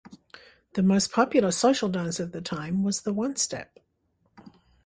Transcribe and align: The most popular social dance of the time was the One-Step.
The 0.73 0.81
most 0.81 1.11
popular 1.11 1.51
social 1.51 1.87
dance 1.87 2.19
of 2.19 2.31
the 2.31 2.41
time 2.41 2.81
was 2.81 3.01
the 3.03 3.13
One-Step. 3.13 3.77